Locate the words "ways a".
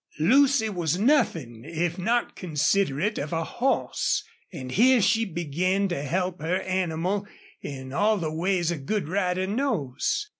8.33-8.77